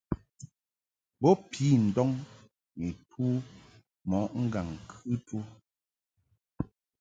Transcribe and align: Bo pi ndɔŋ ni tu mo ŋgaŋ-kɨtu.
Bo 1.21 1.29
pi 1.49 1.65
ndɔŋ 1.85 2.09
ni 2.79 2.89
tu 3.09 3.23
mo 4.09 4.17
ŋgaŋ-kɨtu. 4.43 5.37